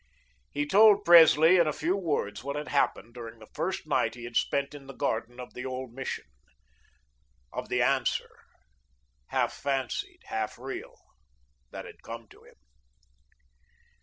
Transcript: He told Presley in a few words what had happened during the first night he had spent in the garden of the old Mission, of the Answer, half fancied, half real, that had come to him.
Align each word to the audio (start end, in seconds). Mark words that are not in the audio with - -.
He 0.49 0.65
told 0.65 1.05
Presley 1.05 1.57
in 1.57 1.67
a 1.67 1.71
few 1.73 1.95
words 1.95 2.43
what 2.43 2.55
had 2.55 2.69
happened 2.69 3.13
during 3.13 3.37
the 3.37 3.45
first 3.53 3.85
night 3.85 4.15
he 4.15 4.23
had 4.23 4.35
spent 4.35 4.73
in 4.73 4.87
the 4.87 4.95
garden 4.95 5.39
of 5.39 5.53
the 5.53 5.63
old 5.63 5.93
Mission, 5.93 6.25
of 7.53 7.69
the 7.69 7.83
Answer, 7.83 8.31
half 9.27 9.53
fancied, 9.53 10.21
half 10.25 10.57
real, 10.57 10.95
that 11.69 11.85
had 11.85 12.01
come 12.01 12.27
to 12.29 12.43
him. 12.45 12.55